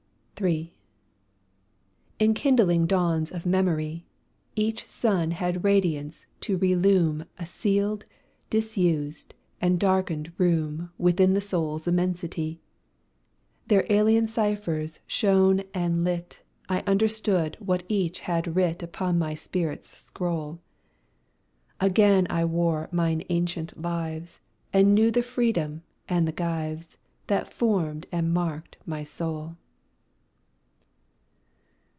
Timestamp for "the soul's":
11.35-11.87